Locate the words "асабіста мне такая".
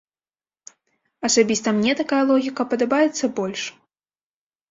1.29-2.21